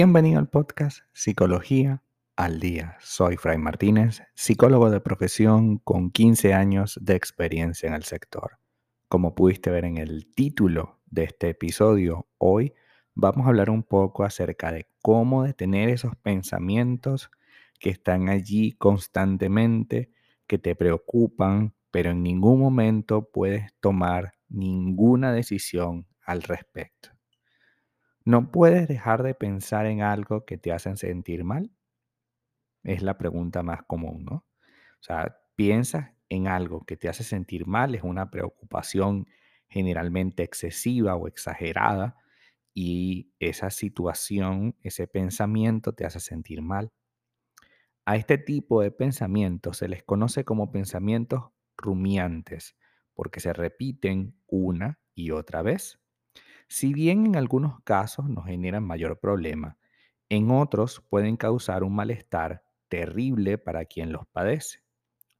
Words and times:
Bienvenido 0.00 0.38
al 0.38 0.48
podcast 0.48 1.00
Psicología 1.12 2.04
al 2.36 2.60
Día. 2.60 2.96
Soy 3.00 3.36
Fray 3.36 3.58
Martínez, 3.58 4.22
psicólogo 4.36 4.90
de 4.90 5.00
profesión 5.00 5.78
con 5.78 6.12
15 6.12 6.54
años 6.54 7.00
de 7.02 7.16
experiencia 7.16 7.88
en 7.88 7.94
el 7.94 8.04
sector. 8.04 8.60
Como 9.08 9.34
pudiste 9.34 9.70
ver 9.70 9.84
en 9.84 9.96
el 9.96 10.32
título 10.32 11.00
de 11.06 11.24
este 11.24 11.48
episodio, 11.48 12.28
hoy 12.38 12.74
vamos 13.16 13.44
a 13.44 13.48
hablar 13.48 13.70
un 13.70 13.82
poco 13.82 14.22
acerca 14.22 14.70
de 14.70 14.86
cómo 15.02 15.42
detener 15.42 15.88
esos 15.88 16.14
pensamientos 16.14 17.32
que 17.80 17.90
están 17.90 18.28
allí 18.28 18.74
constantemente, 18.74 20.12
que 20.46 20.58
te 20.58 20.76
preocupan, 20.76 21.74
pero 21.90 22.12
en 22.12 22.22
ningún 22.22 22.60
momento 22.60 23.28
puedes 23.32 23.74
tomar 23.80 24.34
ninguna 24.48 25.32
decisión 25.32 26.06
al 26.22 26.44
respecto. 26.44 27.17
¿No 28.28 28.52
puedes 28.52 28.88
dejar 28.88 29.22
de 29.22 29.32
pensar 29.32 29.86
en 29.86 30.02
algo 30.02 30.44
que 30.44 30.58
te 30.58 30.70
hacen 30.70 30.98
sentir 30.98 31.44
mal? 31.44 31.70
Es 32.82 33.02
la 33.02 33.16
pregunta 33.16 33.62
más 33.62 33.82
común, 33.84 34.26
¿no? 34.26 34.34
O 34.34 35.02
sea, 35.02 35.38
piensas 35.56 36.10
en 36.28 36.46
algo 36.46 36.84
que 36.84 36.98
te 36.98 37.08
hace 37.08 37.24
sentir 37.24 37.66
mal, 37.66 37.94
es 37.94 38.02
una 38.02 38.30
preocupación 38.30 39.26
generalmente 39.68 40.42
excesiva 40.42 41.16
o 41.16 41.26
exagerada 41.26 42.16
y 42.74 43.32
esa 43.38 43.70
situación, 43.70 44.76
ese 44.82 45.06
pensamiento 45.06 45.94
te 45.94 46.04
hace 46.04 46.20
sentir 46.20 46.60
mal. 46.60 46.92
A 48.06 48.16
este 48.16 48.38
tipo 48.38 48.82
de 48.82 48.90
pensamientos 48.90 49.76
se 49.78 49.88
les 49.88 50.02
conoce 50.02 50.44
como 50.44 50.72
pensamientos 50.72 51.50
rumiantes 51.76 52.76
porque 53.14 53.38
se 53.38 53.52
repiten 53.52 54.36
una 54.48 54.98
y 55.14 55.30
otra 55.30 55.62
vez. 55.62 56.00
Si 56.68 56.92
bien 56.92 57.26
en 57.26 57.36
algunos 57.36 57.80
casos 57.82 58.28
nos 58.28 58.46
generan 58.46 58.84
mayor 58.84 59.18
problema, 59.20 59.78
en 60.28 60.50
otros 60.50 61.02
pueden 61.08 61.36
causar 61.36 61.82
un 61.84 61.94
malestar 61.94 62.64
terrible 62.88 63.58
para 63.58 63.84
quien 63.84 64.12
los 64.12 64.26
padece. 64.28 64.82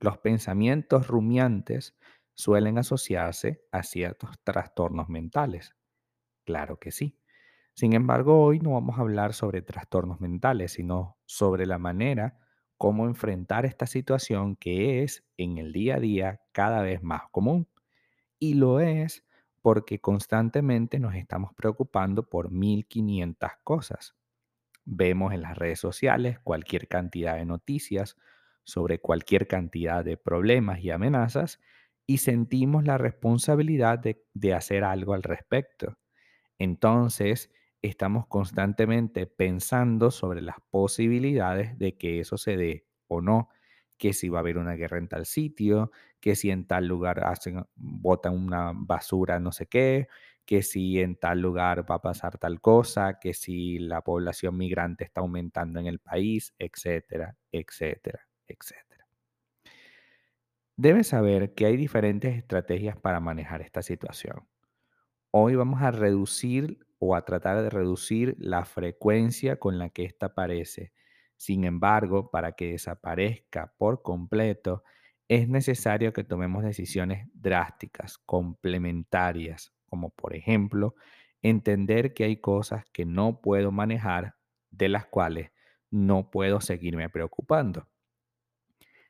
Los 0.01 0.19
pensamientos 0.19 1.09
rumiantes 1.09 1.97
suelen 2.35 2.79
asociarse 2.79 3.63
a 3.73 3.83
ciertos 3.83 4.39
trastornos 4.45 5.09
mentales. 5.09 5.75
Claro 6.45 6.79
que 6.79 6.91
sí. 6.93 7.19
Sin 7.75 7.95
embargo, 7.95 8.43
hoy 8.45 8.61
no 8.61 8.73
vamos 8.73 8.99
a 8.99 9.03
hablar 9.03 9.35
sobre 9.35 9.63
trastornos 9.63 10.21
mentales, 10.21 10.73
sino 10.73 11.19
sobre 11.27 11.67
la 11.67 11.79
manera 11.79 12.39
cómo 12.79 13.07
enfrentar 13.07 13.67
esta 13.67 13.87
situación 13.87 14.57
que 14.57 15.03
es 15.05 15.25
en 15.37 15.59
el 15.59 15.73
día 15.73 15.97
a 15.97 16.01
día 16.01 16.43
cada 16.53 16.83
vez 16.83 17.03
más 17.03 17.23
común. 17.31 17.69
Y 18.39 18.55
lo 18.55 18.81
es 18.81 19.25
porque 19.69 20.01
constantemente 20.01 20.99
nos 20.99 21.15
estamos 21.15 21.53
preocupando 21.55 22.23
por 22.23 22.51
1500 22.51 23.51
cosas. 23.65 24.17
Vemos 24.87 25.35
en 25.35 25.43
las 25.43 25.59
redes 25.59 25.79
sociales 25.79 26.39
cualquier 26.41 26.89
cantidad 26.89 27.37
de 27.37 27.45
noticias 27.45 28.17
sobre 28.65 28.99
cualquier 28.99 29.47
cantidad 29.47 30.03
de 30.07 30.17
problemas 30.17 30.81
y 30.81 30.91
amenazas 30.91 31.61
y 32.07 32.17
sentimos 32.17 32.85
la 32.85 32.97
responsabilidad 32.97 33.99
de, 33.99 34.25
de 34.33 34.55
hacer 34.55 34.85
algo 34.85 35.13
al 35.13 35.23
respecto. 35.23 35.99
Entonces, 36.59 37.53
estamos 37.83 38.27
constantemente 38.27 39.27
pensando 39.27 40.11
sobre 40.11 40.41
las 40.41 40.57
posibilidades 40.71 41.79
de 41.79 41.99
que 41.99 42.21
eso 42.21 42.39
se 42.39 42.57
dé 42.57 42.87
o 43.07 43.21
no 43.21 43.51
que 43.99 44.13
si 44.13 44.29
va 44.29 44.39
a 44.39 44.41
haber 44.41 44.59
una 44.59 44.75
guerra 44.75 44.99
en 44.99 45.09
tal 45.09 45.27
sitio, 45.27 45.91
que 46.21 46.37
si 46.37 46.51
en 46.51 46.67
tal 46.67 46.87
lugar 46.87 47.25
hacen, 47.25 47.65
botan 47.77 48.35
una 48.35 48.73
basura 48.75 49.41
no 49.41 49.53
sé 49.53 49.67
qué, 49.67 50.09
que 50.45 50.63
si 50.63 51.01
en 51.01 51.17
tal 51.17 51.41
lugar 51.41 51.91
va 51.91 51.97
a 51.97 52.03
pasar 52.03 52.39
tal 52.39 52.61
cosa, 52.61 53.19
que 53.21 53.35
si 53.35 53.79
la 53.79 54.01
población 54.03 54.57
migrante 54.57 55.05
está 55.05 55.21
aumentando 55.21 55.81
en 55.81 55.87
el 55.87 55.99
país, 55.99 56.55
etcétera, 56.59 57.37
etcétera, 57.53 58.27
etcétera. 58.47 59.07
Debes 60.77 61.09
saber 61.09 61.55
que 61.55 61.67
hay 61.67 61.77
diferentes 61.77 62.37
estrategias 62.37 62.97
para 62.97 63.21
manejar 63.21 63.61
esta 63.63 63.83
situación. 63.83 64.49
Hoy 65.31 65.57
vamos 65.57 65.83
a 65.83 65.91
reducir 65.91 66.79
o 66.99 67.15
a 67.15 67.25
tratar 67.25 67.63
de 67.63 67.69
reducir 67.71 68.37
la 68.39 68.65
frecuencia 68.65 69.59
con 69.59 69.79
la 69.79 69.91
que 69.91 70.05
esta 70.05 70.27
aparece 70.27 70.93
sin 71.39 71.65
embargo, 71.65 72.31
para 72.31 72.53
que 72.53 72.73
desaparezca 72.73 73.73
por 73.79 74.03
completo, 74.03 74.83
es 75.29 75.49
necesario 75.49 76.13
que 76.13 76.25
tomemos 76.25 76.65
decisiones 76.65 77.29
drásticas, 77.33 78.19
complementarias, 78.19 79.73
como 79.89 80.11
por 80.11 80.35
ejemplo, 80.35 80.97
entender 81.41 82.13
que 82.13 82.25
hay 82.25 82.39
cosas 82.39 82.85
que 82.93 83.07
no 83.07 83.41
puedo 83.41 83.71
manejar, 83.71 84.35
de 84.71 84.89
las 84.89 85.07
cuales 85.07 85.53
no 85.91 86.29
puedo 86.31 86.61
seguirme 86.61 87.09
preocupando. 87.09 87.87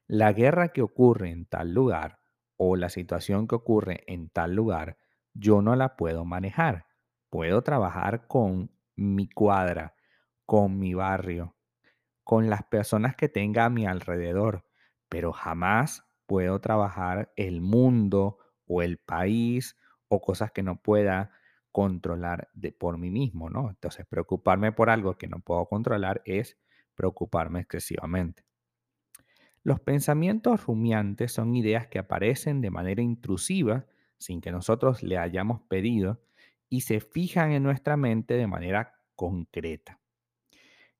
La 0.06 0.32
guerra 0.34 0.68
que 0.68 0.82
ocurre 0.82 1.30
en 1.30 1.46
tal 1.46 1.72
lugar 1.72 2.20
o 2.58 2.76
la 2.76 2.90
situación 2.90 3.48
que 3.48 3.54
ocurre 3.54 4.04
en 4.06 4.28
tal 4.28 4.54
lugar, 4.54 4.98
yo 5.32 5.62
no 5.62 5.76
la 5.76 5.96
puedo 5.96 6.26
manejar. 6.26 6.86
Puedo 7.30 7.62
trabajar 7.62 8.26
con 8.26 8.70
mi 8.96 9.30
cuadra, 9.30 9.94
con 10.44 10.78
mi 10.78 10.92
barrio, 10.92 11.54
con 12.28 12.50
las 12.50 12.62
personas 12.62 13.16
que 13.16 13.30
tenga 13.30 13.64
a 13.64 13.70
mi 13.70 13.86
alrededor, 13.86 14.66
pero 15.08 15.32
jamás 15.32 16.04
puedo 16.26 16.60
trabajar 16.60 17.32
el 17.36 17.62
mundo 17.62 18.36
o 18.66 18.82
el 18.82 18.98
país 18.98 19.78
o 20.08 20.20
cosas 20.20 20.52
que 20.52 20.62
no 20.62 20.82
pueda 20.82 21.30
controlar 21.72 22.50
de, 22.52 22.70
por 22.70 22.98
mí 22.98 23.08
mismo, 23.08 23.48
¿no? 23.48 23.70
Entonces, 23.70 24.04
preocuparme 24.04 24.72
por 24.72 24.90
algo 24.90 25.16
que 25.16 25.26
no 25.26 25.40
puedo 25.40 25.64
controlar 25.70 26.20
es 26.26 26.58
preocuparme 26.94 27.60
excesivamente. 27.60 28.44
Los 29.62 29.80
pensamientos 29.80 30.66
rumiantes 30.66 31.32
son 31.32 31.56
ideas 31.56 31.86
que 31.86 31.98
aparecen 31.98 32.60
de 32.60 32.68
manera 32.68 33.00
intrusiva 33.00 33.86
sin 34.18 34.42
que 34.42 34.52
nosotros 34.52 35.02
le 35.02 35.16
hayamos 35.16 35.62
pedido 35.62 36.20
y 36.68 36.82
se 36.82 37.00
fijan 37.00 37.52
en 37.52 37.62
nuestra 37.62 37.96
mente 37.96 38.34
de 38.34 38.46
manera 38.46 39.00
concreta. 39.16 39.98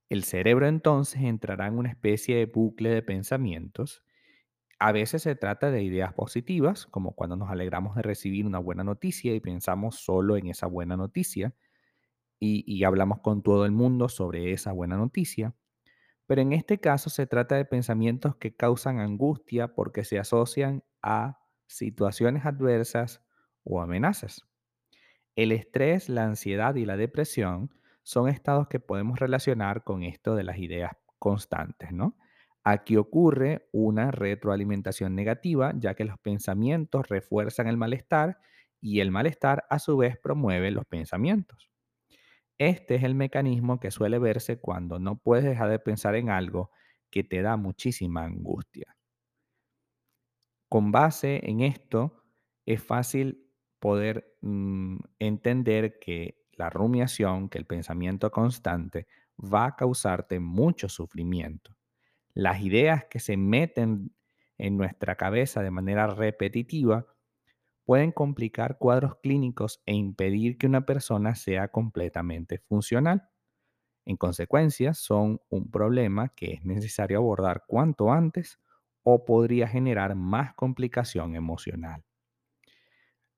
El 0.09 0.25
cerebro 0.25 0.67
entonces 0.67 1.23
entrará 1.23 1.67
en 1.67 1.77
una 1.77 1.91
especie 1.91 2.37
de 2.37 2.47
bucle 2.47 2.91
de 2.91 3.03
pensamientos. 3.03 4.03
A 4.79 4.93
veces 4.93 5.23
se 5.23 5.35
trata 5.35 5.71
de 5.71 5.83
ideas 5.83 6.15
positivas, 6.15 6.87
como 6.87 7.15
cuando 7.15 7.37
nos 7.37 7.51
alegramos 7.51 7.97
de 7.97 8.03
recibir 8.03 8.47
una 8.47 8.59
buena 8.59 8.85
noticia 8.85 9.35
y 9.35 9.41
pensamos 9.41 9.97
solo 9.97 10.37
en 10.37 10.47
esa 10.47 10.67
buena 10.67 10.97
noticia 10.97 11.55
y, 12.41 12.85
hablamos 12.85 13.21
con 13.21 13.43
todo 13.43 13.67
el 13.67 13.73
mundo 13.73 14.09
sobre 14.09 14.53
esa 14.53 14.73
buena 14.73 14.97
noticia. 14.97 15.55
Pero 16.27 16.43
en 16.43 16.53
este 16.53 16.79
caso 16.79 17.11
se 17.11 17.27
trata 17.27 17.57
de 17.57 17.65
pensamientos 17.65 18.37
que 18.37 18.55
causan 18.55 19.01
angustia 19.01 19.75
porque 19.75 20.05
se 20.05 20.19
asocian 20.19 20.85
a 21.03 21.41
situaciones 21.67 22.47
adversas 22.47 23.23
o 23.65 23.81
amenazas. 23.81 24.47
El 25.37 25.53
estrés, 25.53 26.09
la 26.09 26.25
ansiedad 26.25 26.75
y 26.77 26.85
la 26.85 26.97
depresión 26.97 27.71
son 28.09 28.27
estados 28.27 28.69
que 28.69 28.81
podemos 28.81 29.19
relacionar 29.19 29.85
con 29.85 30.03
esto 30.03 30.35
de 30.35 30.43
las 30.43 30.57
ideas 30.57 30.93
constantes, 31.19 31.93
¿no? 31.93 32.17
Aquí 32.65 32.97
ocurre 32.97 33.69
una 33.71 34.11
retroalimentación 34.11 35.15
negativa, 35.15 35.75
ya 35.77 35.93
que 35.93 36.07
los 36.07 36.19
pensamientos 36.19 37.07
refuerzan 37.11 37.67
el 37.67 37.77
malestar 37.77 38.39
y 38.81 39.01
el 39.01 39.11
malestar 39.11 39.67
a 39.69 39.79
su 39.79 39.99
vez 39.99 40.17
promueve 40.17 40.71
los 40.71 40.87
pensamientos. 40.87 41.71
Este 42.57 42.95
es 42.95 43.03
el 43.03 43.15
mecanismo 43.15 43.79
que 43.79 43.91
suele 43.91 44.19
verse 44.19 44.59
cuando 44.59 44.99
no 44.99 45.19
puedes 45.19 45.45
dejar 45.45 45.69
de 45.69 45.79
pensar 45.79 46.15
en 46.15 46.31
algo 46.31 46.71
que 47.11 47.25
te 47.25 47.43
da 47.43 47.59
muchísima 47.59 48.25
angustia. 48.25 48.97
Con 50.71 50.93
base 50.93 51.43
en 51.45 51.61
esto, 51.61 52.25
es 52.65 52.83
fácil 52.83 53.51
poder 53.81 54.35
mm, 54.41 54.97
entender 55.19 55.99
que 55.99 56.38
la 56.59 56.71
rumiación, 56.71 57.49
que 57.49 57.59
el 57.59 57.67
pensamiento 57.67 58.31
constante, 58.31 59.07
va 59.39 59.67
a 59.67 59.77
causarte 59.77 60.41
mucho 60.41 60.89
sufrimiento. 60.89 61.77
Las 62.35 62.63
ideas 62.63 63.07
que 63.11 63.21
se 63.21 63.37
meten 63.37 64.15
en 64.59 64.77
nuestra 64.79 65.17
cabeza 65.17 65.63
de 65.63 65.71
manera 65.73 66.09
repetitiva 66.09 67.07
pueden 67.85 68.13
complicar 68.13 68.79
cuadros 68.79 69.17
clínicos 69.23 69.83
e 69.87 69.95
impedir 69.95 70.59
que 70.59 70.67
una 70.67 70.87
persona 70.87 71.35
sea 71.35 71.69
completamente 71.69 72.59
funcional. 72.59 73.31
En 74.07 74.17
consecuencia, 74.17 74.95
son 74.95 75.41
un 75.51 75.71
problema 75.71 76.31
que 76.31 76.55
es 76.55 76.65
necesario 76.65 77.19
abordar 77.19 77.65
cuanto 77.69 78.13
antes 78.13 78.61
o 79.05 79.25
podría 79.25 79.69
generar 79.69 80.17
más 80.17 80.55
complicación 80.55 81.37
emocional. 81.37 82.05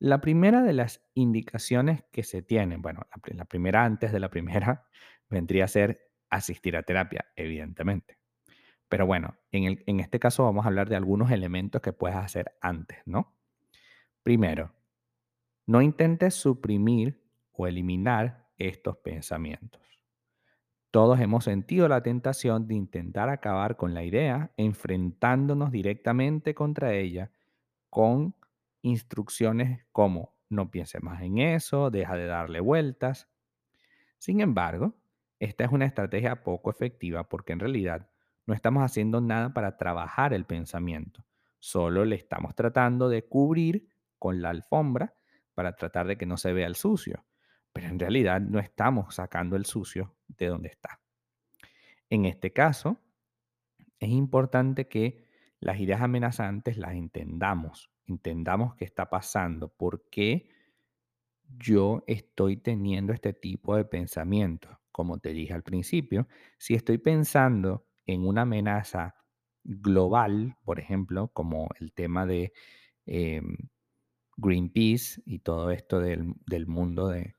La 0.00 0.22
primera 0.22 0.62
de 0.62 0.72
las 0.72 1.02
indicaciones 1.12 2.04
que 2.10 2.22
se 2.22 2.40
tienen, 2.40 2.80
bueno, 2.80 3.02
la, 3.26 3.44
primera 3.44 3.84
antes 3.84 4.12
de 4.12 4.18
la 4.18 4.30
primera 4.30 4.86
vendría 5.28 5.66
a 5.66 5.68
ser 5.68 6.10
asistir 6.30 6.74
a 6.76 6.82
terapia, 6.82 7.26
evidentemente. 7.36 8.18
Pero 8.88 9.06
bueno, 9.06 9.36
en, 9.52 9.82
en 9.86 10.00
este 10.00 10.18
caso 10.18 10.44
vamos 10.44 10.64
a 10.64 10.68
hablar 10.68 10.88
de 10.88 10.96
algunos 10.96 11.30
elementos 11.30 11.82
que 11.82 11.92
puedes 11.92 12.16
hacer 12.16 12.56
antes, 12.62 12.98
¿no? 13.04 13.36
Primero, 14.22 14.72
no 15.66 15.82
intentes 15.82 16.34
suprimir 16.34 17.22
o 17.52 17.66
eliminar 17.66 18.48
estos 18.56 18.96
pensamientos. 18.96 19.82
Todos 20.90 21.20
hemos 21.20 21.44
sentido 21.44 21.88
la 21.88 22.02
tentación 22.02 22.66
de 22.66 22.74
intentar 22.74 23.28
acabar 23.28 23.76
con 23.76 23.92
la 23.92 24.02
idea 24.02 24.50
enfrentándonos 24.56 25.70
directamente 25.70 26.54
contra 26.54 26.94
ella 26.94 27.30
con 27.90 28.34
instrucciones 28.82 29.84
como 29.92 30.34
no 30.48 30.70
piense 30.70 31.00
más 31.00 31.22
en 31.22 31.38
eso, 31.38 31.90
deja 31.90 32.16
de 32.16 32.26
darle 32.26 32.60
vueltas. 32.60 33.28
Sin 34.18 34.40
embargo, 34.40 34.94
esta 35.38 35.64
es 35.64 35.70
una 35.70 35.86
estrategia 35.86 36.42
poco 36.42 36.70
efectiva 36.70 37.28
porque 37.28 37.52
en 37.52 37.60
realidad 37.60 38.10
no 38.46 38.54
estamos 38.54 38.82
haciendo 38.82 39.20
nada 39.20 39.54
para 39.54 39.76
trabajar 39.76 40.34
el 40.34 40.44
pensamiento, 40.44 41.24
solo 41.58 42.04
le 42.04 42.16
estamos 42.16 42.54
tratando 42.54 43.08
de 43.08 43.24
cubrir 43.24 43.88
con 44.18 44.42
la 44.42 44.50
alfombra 44.50 45.14
para 45.54 45.76
tratar 45.76 46.06
de 46.06 46.18
que 46.18 46.26
no 46.26 46.36
se 46.36 46.52
vea 46.52 46.66
el 46.66 46.74
sucio, 46.74 47.24
pero 47.72 47.86
en 47.88 47.98
realidad 47.98 48.40
no 48.40 48.58
estamos 48.58 49.14
sacando 49.14 49.56
el 49.56 49.66
sucio 49.66 50.16
de 50.26 50.46
donde 50.46 50.68
está. 50.68 51.00
En 52.08 52.24
este 52.24 52.52
caso, 52.52 52.98
es 54.00 54.10
importante 54.10 54.88
que 54.88 55.24
las 55.60 55.78
ideas 55.78 56.00
amenazantes 56.00 56.76
las 56.76 56.94
entendamos, 56.94 57.90
entendamos 58.10 58.74
qué 58.74 58.84
está 58.84 59.08
pasando, 59.08 59.68
por 59.68 60.08
qué 60.10 60.48
yo 61.58 62.04
estoy 62.06 62.56
teniendo 62.56 63.12
este 63.12 63.32
tipo 63.32 63.76
de 63.76 63.84
pensamiento. 63.84 64.80
Como 64.92 65.18
te 65.18 65.32
dije 65.32 65.54
al 65.54 65.62
principio, 65.62 66.28
si 66.58 66.74
estoy 66.74 66.98
pensando 66.98 67.86
en 68.06 68.26
una 68.26 68.42
amenaza 68.42 69.14
global, 69.64 70.56
por 70.64 70.80
ejemplo, 70.80 71.28
como 71.28 71.68
el 71.78 71.92
tema 71.92 72.26
de 72.26 72.52
em, 73.06 73.56
Greenpeace 74.36 75.22
y 75.26 75.40
todo 75.40 75.70
esto 75.70 76.00
del, 76.00 76.34
mundo 76.66 77.08
de, 77.08 77.36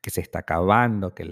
que 0.00 0.10
se 0.10 0.20
está 0.20 0.40
acabando, 0.40 1.14
que, 1.14 1.24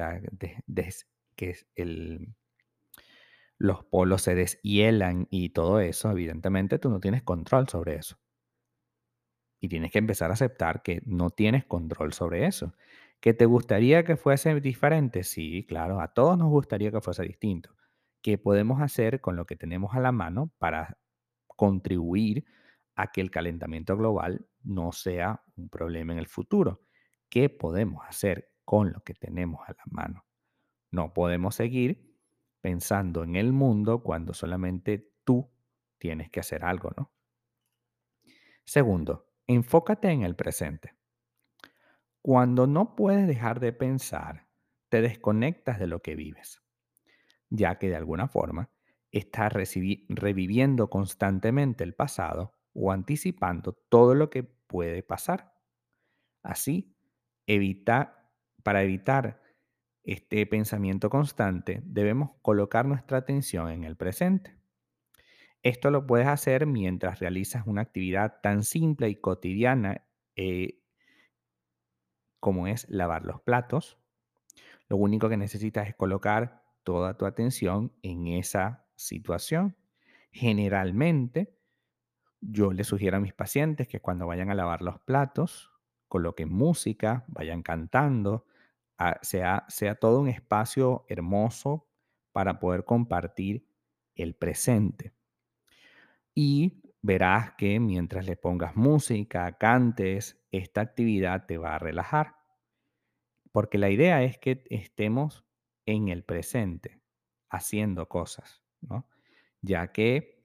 los 3.56 3.84
polos 3.84 4.22
se 4.22 4.34
deshielan 4.34 5.28
y 5.30 5.50
todo 5.50 5.80
eso, 5.80 6.10
evidentemente 6.10 6.78
tú 6.78 6.90
no 6.90 7.00
tienes 7.00 7.22
control 7.22 7.68
sobre 7.68 7.96
eso. 7.96 8.18
Y 9.64 9.68
tienes 9.70 9.92
que 9.92 9.98
empezar 9.98 10.28
a 10.28 10.34
aceptar 10.34 10.82
que 10.82 11.00
no 11.06 11.30
tienes 11.30 11.64
control 11.64 12.12
sobre 12.12 12.44
eso. 12.44 12.74
¿Que 13.18 13.32
te 13.32 13.46
gustaría 13.46 14.04
que 14.04 14.18
fuese 14.18 14.60
diferente? 14.60 15.24
Sí, 15.24 15.64
claro, 15.66 16.02
a 16.02 16.12
todos 16.12 16.36
nos 16.36 16.50
gustaría 16.50 16.90
que 16.90 17.00
fuese 17.00 17.22
distinto. 17.22 17.74
¿Qué 18.20 18.36
podemos 18.36 18.82
hacer 18.82 19.22
con 19.22 19.36
lo 19.36 19.46
que 19.46 19.56
tenemos 19.56 19.94
a 19.94 20.00
la 20.00 20.12
mano 20.12 20.52
para 20.58 20.98
contribuir 21.46 22.44
a 22.94 23.10
que 23.10 23.22
el 23.22 23.30
calentamiento 23.30 23.96
global 23.96 24.46
no 24.62 24.92
sea 24.92 25.42
un 25.56 25.70
problema 25.70 26.12
en 26.12 26.18
el 26.18 26.26
futuro? 26.26 26.82
¿Qué 27.30 27.48
podemos 27.48 28.04
hacer 28.06 28.52
con 28.66 28.92
lo 28.92 29.00
que 29.00 29.14
tenemos 29.14 29.66
a 29.66 29.72
la 29.72 29.84
mano? 29.86 30.26
No 30.90 31.14
podemos 31.14 31.54
seguir 31.54 32.18
pensando 32.60 33.24
en 33.24 33.36
el 33.36 33.54
mundo 33.54 34.02
cuando 34.02 34.34
solamente 34.34 35.14
tú 35.24 35.50
tienes 35.96 36.28
que 36.28 36.40
hacer 36.40 36.66
algo, 36.66 36.90
¿no? 36.98 37.14
Segundo, 38.66 39.33
enfócate 39.46 40.10
en 40.10 40.22
el 40.22 40.36
presente. 40.36 40.94
Cuando 42.22 42.66
no 42.66 42.96
puedes 42.96 43.26
dejar 43.26 43.60
de 43.60 43.72
pensar, 43.72 44.48
te 44.88 45.02
desconectas 45.02 45.78
de 45.78 45.86
lo 45.86 46.00
que 46.00 46.14
vives, 46.14 46.62
ya 47.50 47.78
que 47.78 47.88
de 47.88 47.96
alguna 47.96 48.28
forma 48.28 48.70
estás 49.10 49.52
reviviendo 49.52 50.88
constantemente 50.90 51.84
el 51.84 51.94
pasado 51.94 52.54
o 52.72 52.92
anticipando 52.92 53.72
todo 53.88 54.14
lo 54.14 54.30
que 54.30 54.42
puede 54.42 55.02
pasar. 55.02 55.54
Así, 56.42 56.96
para 58.62 58.82
evitar 58.82 59.42
este 60.02 60.46
pensamiento 60.46 61.10
constante, 61.10 61.82
debemos 61.84 62.30
colocar 62.42 62.86
nuestra 62.86 63.18
atención 63.18 63.70
en 63.70 63.84
el 63.84 63.96
presente. 63.96 64.58
Esto 65.64 65.90
lo 65.90 66.06
puedes 66.06 66.26
hacer 66.26 66.66
mientras 66.66 67.20
realizas 67.20 67.66
una 67.66 67.80
actividad 67.80 68.40
tan 68.42 68.64
simple 68.64 69.08
y 69.08 69.16
cotidiana 69.16 70.06
eh, 70.36 70.82
como 72.38 72.66
es 72.66 72.86
lavar 72.90 73.24
los 73.24 73.40
platos. 73.40 73.98
Lo 74.90 74.98
único 74.98 75.30
que 75.30 75.38
necesitas 75.38 75.88
es 75.88 75.94
colocar 75.94 76.62
toda 76.82 77.16
tu 77.16 77.24
atención 77.24 77.94
en 78.02 78.26
esa 78.26 78.84
situación. 78.94 79.74
Generalmente, 80.32 81.56
yo 82.42 82.70
le 82.70 82.84
sugiero 82.84 83.16
a 83.16 83.20
mis 83.20 83.32
pacientes 83.32 83.88
que 83.88 84.00
cuando 84.00 84.26
vayan 84.26 84.50
a 84.50 84.54
lavar 84.54 84.82
los 84.82 85.00
platos, 85.00 85.72
coloquen 86.08 86.52
música, 86.52 87.24
vayan 87.26 87.62
cantando, 87.62 88.44
ah, 88.98 89.18
sea 89.22 89.94
todo 89.98 90.20
un 90.20 90.28
espacio 90.28 91.06
hermoso 91.08 91.88
para 92.32 92.60
poder 92.60 92.84
compartir 92.84 93.66
el 94.14 94.34
presente. 94.34 95.14
Y 96.36 96.82
verás 97.02 97.52
que 97.58 97.80
mientras 97.80 98.26
le 98.26 98.36
pongas 98.36 98.76
música, 98.76 99.58
cantes, 99.58 100.40
esta 100.52 100.80
actividad 100.80 101.46
te 101.46 101.58
va 101.58 101.74
a 101.74 101.78
relajar. 101.78 102.36
Porque 103.52 103.78
la 103.78 103.90
idea 103.90 104.22
es 104.22 104.38
que 104.38 104.64
estemos 104.70 105.44
en 105.86 106.08
el 106.08 106.24
presente, 106.24 107.00
haciendo 107.50 108.08
cosas, 108.08 108.62
¿no? 108.80 109.08
Ya 109.60 109.92
que 109.92 110.44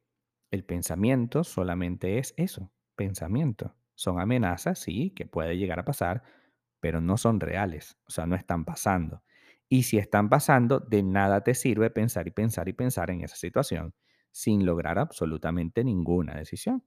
el 0.51 0.63
pensamiento 0.65 1.44
solamente 1.44 2.19
es 2.19 2.33
eso, 2.38 2.71
pensamiento. 2.95 3.75
Son 3.95 4.19
amenazas, 4.19 4.80
sí, 4.80 5.12
que 5.12 5.25
puede 5.25 5.57
llegar 5.57 5.80
a 5.80 5.85
pasar, 5.85 6.24
pero 6.80 7.01
no 7.01 7.18
son 7.18 7.39
reales, 7.39 7.97
o 8.07 8.12
sea, 8.12 8.25
no 8.25 8.35
están 8.35 8.65
pasando. 8.65 9.24
Y 9.69 9.83
si 9.83 9.97
están 9.97 10.30
pasando, 10.30 10.80
de 10.80 11.03
nada 11.03 11.44
te 11.44 11.53
sirve 11.56 11.89
pensar 11.89 12.27
y 12.27 12.31
pensar 12.31 12.69
y 12.69 12.74
pensar 12.74 13.12
en 13.12 13.21
esa 13.21 13.35
situación 13.35 13.94
sin 14.31 14.65
lograr 14.65 14.99
absolutamente 14.99 15.83
ninguna 15.83 16.35
decisión. 16.35 16.83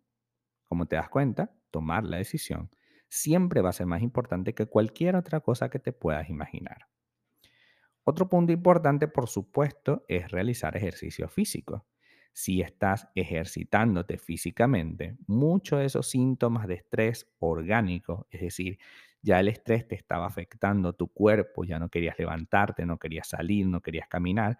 Como 0.67 0.87
te 0.87 0.97
das 0.97 1.09
cuenta, 1.09 1.55
tomar 1.71 2.05
la 2.05 2.19
decisión 2.19 2.71
siempre 3.09 3.61
va 3.61 3.71
a 3.71 3.75
ser 3.75 3.87
más 3.87 4.03
importante 4.03 4.55
que 4.55 4.67
cualquier 4.67 5.17
otra 5.17 5.41
cosa 5.41 5.69
que 5.69 5.79
te 5.79 5.93
puedas 5.93 6.31
imaginar. 6.31 6.89
Otro 8.05 8.29
punto 8.29 8.53
importante, 8.53 9.07
por 9.07 9.29
supuesto, 9.29 10.05
es 10.09 10.31
realizar 10.31 10.77
ejercicio 10.77 11.29
físico. 11.29 11.87
Si 12.33 12.63
estás 12.63 13.09
ejercitándote 13.15 14.17
físicamente, 14.19 15.17
muchos 15.27 15.81
de 15.81 15.85
esos 15.85 16.09
síntomas 16.09 16.67
de 16.67 16.75
estrés 16.75 17.31
orgánico, 17.39 18.27
es 18.31 18.41
decir, 18.41 18.79
ya 19.21 19.39
el 19.39 19.49
estrés 19.49 19.87
te 19.87 19.95
estaba 19.95 20.27
afectando 20.27 20.95
tu 20.95 21.09
cuerpo, 21.09 21.65
ya 21.65 21.79
no 21.79 21.91
querías 21.91 22.19
levantarte, 22.19 22.87
no 22.87 22.99
querías 22.99 23.29
salir, 23.29 23.67
no 23.67 23.83
querías 23.83 24.09
caminar, 24.09 24.59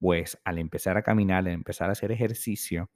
pues 0.00 0.40
al 0.44 0.58
empezar 0.58 0.96
a 0.96 1.02
caminar, 1.02 1.40
al 1.40 1.48
empezar 1.48 1.90
a 1.90 1.92
hacer 1.92 2.10
ejercicio, 2.12 2.90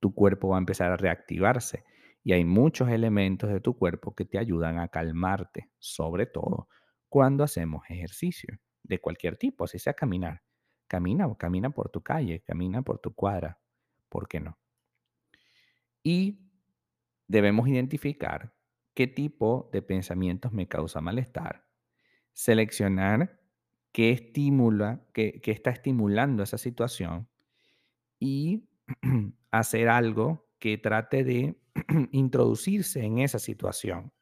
tu 0.00 0.14
cuerpo 0.14 0.48
va 0.50 0.56
a 0.56 0.60
empezar 0.60 0.92
a 0.92 0.96
reactivarse 0.96 1.84
y 2.24 2.32
hay 2.32 2.44
muchos 2.44 2.90
elementos 2.90 3.50
de 3.50 3.60
tu 3.60 3.78
cuerpo 3.78 4.14
que 4.14 4.24
te 4.24 4.38
ayudan 4.38 4.78
a 4.78 4.88
calmarte, 4.88 5.70
sobre 5.78 6.26
todo 6.26 6.68
cuando 7.08 7.44
hacemos 7.44 7.84
ejercicio 7.88 8.58
de 8.82 9.00
cualquier 9.00 9.36
tipo, 9.36 9.64
así 9.64 9.78
sea 9.78 9.94
caminar. 9.94 10.42
Camina 10.88 11.32
camina 11.36 11.70
por 11.70 11.88
tu 11.90 12.02
calle, 12.02 12.42
camina 12.42 12.82
por 12.82 12.98
tu 12.98 13.14
cuadra, 13.14 13.60
¿por 14.08 14.28
qué 14.28 14.40
no? 14.40 14.58
Y 16.02 16.50
debemos 17.28 17.68
identificar 17.68 18.54
qué 18.94 19.06
tipo 19.06 19.70
de 19.72 19.82
pensamientos 19.82 20.52
me 20.52 20.68
causa 20.68 21.00
malestar, 21.00 21.66
seleccionar 22.32 23.41
qué 23.92 24.10
estimula, 24.10 25.04
qué, 25.12 25.40
qué 25.40 25.50
está 25.50 25.70
estimulando 25.70 26.42
esa 26.42 26.58
situación 26.58 27.28
y 28.18 28.68
hacer 29.50 29.88
algo 29.88 30.48
que 30.58 30.78
trate 30.78 31.24
de 31.24 31.56
introducirse 32.12 33.04
en 33.04 33.18
esa 33.18 33.38
situación, 33.38 34.12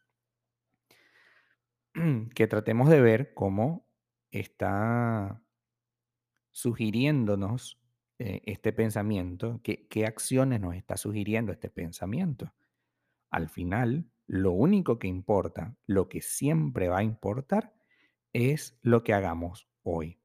que 2.34 2.46
tratemos 2.46 2.88
de 2.88 3.00
ver 3.00 3.34
cómo 3.34 3.86
está 4.30 5.42
sugiriéndonos 6.50 7.80
eh, 8.18 8.42
este 8.44 8.72
pensamiento, 8.72 9.60
qué, 9.62 9.86
qué 9.88 10.06
acciones 10.06 10.60
nos 10.60 10.74
está 10.74 10.96
sugiriendo 10.96 11.52
este 11.52 11.70
pensamiento. 11.70 12.52
Al 13.30 13.48
final, 13.48 14.10
lo 14.26 14.52
único 14.52 14.98
que 14.98 15.08
importa, 15.08 15.76
lo 15.86 16.08
que 16.08 16.20
siempre 16.20 16.88
va 16.88 16.98
a 16.98 17.02
importar, 17.02 17.74
es 18.32 18.78
lo 18.82 19.02
que 19.02 19.12
hagamos 19.12 19.68
hoy. 19.82 20.20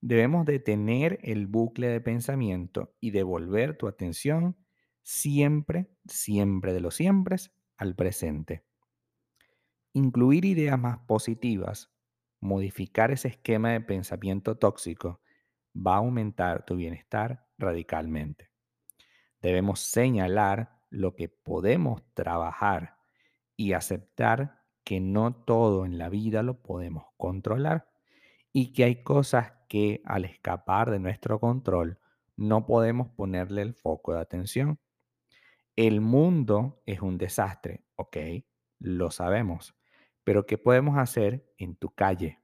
Debemos 0.00 0.44
detener 0.44 1.18
el 1.22 1.46
bucle 1.46 1.88
de 1.88 2.00
pensamiento 2.00 2.94
y 3.00 3.10
devolver 3.10 3.76
tu 3.76 3.88
atención 3.88 4.56
siempre, 5.02 5.88
siempre 6.06 6.72
de 6.72 6.80
los 6.80 6.94
siempre 6.96 7.36
al 7.76 7.94
presente. 7.94 8.64
Incluir 9.92 10.44
ideas 10.44 10.78
más 10.78 10.98
positivas, 11.06 11.92
modificar 12.40 13.12
ese 13.12 13.28
esquema 13.28 13.70
de 13.70 13.80
pensamiento 13.80 14.56
tóxico, 14.56 15.20
va 15.74 15.94
a 15.94 15.98
aumentar 15.98 16.64
tu 16.64 16.76
bienestar 16.76 17.46
radicalmente. 17.58 18.50
Debemos 19.40 19.80
señalar 19.80 20.80
lo 20.90 21.14
que 21.14 21.28
podemos 21.28 22.02
trabajar 22.14 22.96
y 23.56 23.72
aceptar 23.72 24.63
que 24.84 25.00
no 25.00 25.34
todo 25.34 25.86
en 25.86 25.98
la 25.98 26.08
vida 26.08 26.42
lo 26.42 26.62
podemos 26.62 27.06
controlar 27.16 27.88
y 28.52 28.72
que 28.72 28.84
hay 28.84 29.02
cosas 29.02 29.52
que 29.68 30.02
al 30.04 30.24
escapar 30.24 30.90
de 30.90 31.00
nuestro 31.00 31.40
control 31.40 31.98
no 32.36 32.66
podemos 32.66 33.08
ponerle 33.10 33.62
el 33.62 33.74
foco 33.74 34.12
de 34.12 34.20
atención. 34.20 34.78
El 35.76 36.00
mundo 36.00 36.82
es 36.86 37.00
un 37.00 37.18
desastre, 37.18 37.84
ok, 37.96 38.16
lo 38.78 39.10
sabemos, 39.10 39.74
pero 40.22 40.46
¿qué 40.46 40.58
podemos 40.58 40.98
hacer 40.98 41.52
en 41.58 41.74
tu 41.74 41.90
calle, 41.90 42.40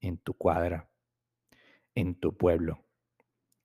en 0.00 0.18
tu 0.18 0.34
cuadra, 0.34 0.88
en 1.94 2.14
tu 2.14 2.36
pueblo? 2.36 2.84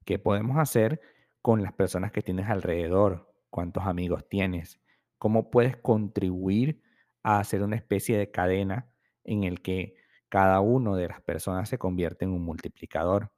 ¿Qué 0.06 0.18
podemos 0.18 0.58
hacer 0.58 1.02
con 1.42 1.62
las 1.62 1.74
personas 1.74 2.12
que 2.12 2.22
tienes 2.22 2.50
alrededor? 2.50 3.32
¿Cuántos 3.50 3.86
amigos 3.86 4.28
tienes? 4.28 4.80
¿Cómo 5.18 5.52
puedes 5.52 5.78
contribuir 5.78 6.82
a 7.28 7.40
hacer 7.40 7.62
una 7.62 7.76
especie 7.76 8.18
de 8.18 8.32
cadena 8.32 8.90
en 9.26 9.44
el 9.44 9.62
que 9.62 9.96
cada 10.30 10.62
uno 10.62 10.96
de 10.96 11.10
las 11.10 11.20
personas 11.20 11.68
se 11.68 11.78
convierte 11.78 12.24
en 12.24 12.32
un 12.32 12.42
multiplicador? 12.42 13.34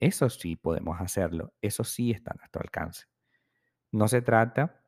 Eso 0.00 0.30
sí 0.30 0.56
podemos 0.56 0.98
hacerlo, 0.98 1.52
eso 1.60 1.84
sí 1.84 2.10
está 2.10 2.32
a 2.32 2.38
nuestro 2.38 2.62
alcance. 2.62 3.04
No 3.92 4.08
se 4.08 4.22
trata 4.22 4.82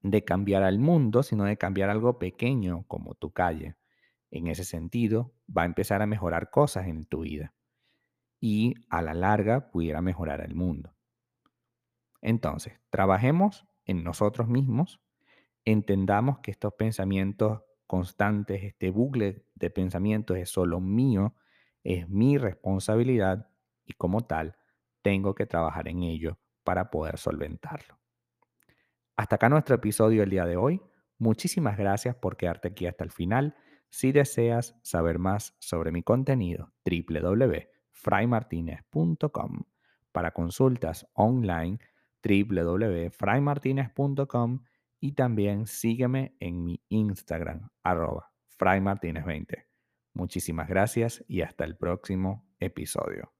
de 0.00 0.24
cambiar 0.24 0.62
al 0.62 0.78
mundo, 0.78 1.22
sino 1.22 1.44
de 1.44 1.58
cambiar 1.58 1.90
algo 1.90 2.18
pequeño 2.18 2.84
como 2.88 3.14
tu 3.14 3.30
calle. 3.30 3.76
En 4.30 4.46
ese 4.46 4.64
sentido, 4.64 5.34
va 5.54 5.62
a 5.62 5.66
empezar 5.66 6.00
a 6.00 6.06
mejorar 6.06 6.48
cosas 6.48 6.86
en 6.86 7.04
tu 7.04 7.20
vida 7.20 7.52
y 8.40 8.74
a 8.88 9.02
la 9.02 9.12
larga 9.12 9.70
pudiera 9.70 10.00
mejorar 10.00 10.40
el 10.40 10.54
mundo. 10.54 10.94
Entonces, 12.22 12.80
trabajemos 12.88 13.66
en 13.84 14.02
nosotros 14.02 14.48
mismos, 14.48 15.02
entendamos 15.64 16.40
que 16.40 16.50
estos 16.50 16.74
pensamientos 16.74 17.62
constantes, 17.86 18.64
este 18.64 18.90
bucle 18.90 19.46
de 19.54 19.70
pensamientos 19.70 20.36
es 20.38 20.50
solo 20.50 20.80
mío, 20.80 21.36
es 21.84 22.08
mi 22.08 22.38
responsabilidad 22.38 23.48
y 23.84 23.92
como 23.94 24.22
tal 24.22 24.56
tengo 25.02 25.34
que 25.34 25.46
trabajar 25.46 25.88
en 25.88 26.02
ello 26.02 26.38
para 26.64 26.90
poder 26.90 27.18
solventarlo. 27.18 27.98
Hasta 29.16 29.36
acá 29.36 29.48
nuestro 29.48 29.74
episodio 29.74 30.22
el 30.22 30.28
día 30.30 30.44
de 30.46 30.56
hoy. 30.56 30.80
Muchísimas 31.18 31.76
gracias 31.76 32.14
por 32.16 32.36
quedarte 32.36 32.68
aquí 32.68 32.86
hasta 32.86 33.04
el 33.04 33.10
final. 33.10 33.56
Si 33.90 34.10
deseas 34.10 34.74
saber 34.82 35.18
más 35.18 35.54
sobre 35.58 35.92
mi 35.92 36.02
contenido, 36.02 36.72
www.fraymartinez.com. 36.86 39.64
Para 40.12 40.30
consultas 40.30 41.06
online, 41.14 41.78
www.fraymartinez.com 42.24 44.60
y 45.02 45.14
también 45.14 45.66
sígueme 45.66 46.36
en 46.38 46.64
mi 46.64 46.80
Instagram, 46.88 47.68
arroba 47.82 48.32
fraymartinez20. 48.56 49.66
Muchísimas 50.14 50.68
gracias 50.68 51.24
y 51.26 51.42
hasta 51.42 51.64
el 51.64 51.76
próximo 51.76 52.46
episodio. 52.60 53.34